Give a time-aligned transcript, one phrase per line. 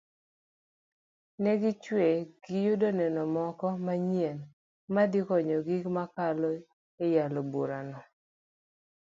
[1.43, 2.05] negichwe
[2.43, 4.39] giyudo neno moko manyien
[4.95, 6.49] madhi konyogi mokalo
[7.05, 7.99] eyalo burano